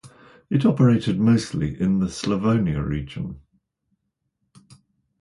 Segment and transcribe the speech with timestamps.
[0.49, 3.39] It operated mostly in the Slavonia region.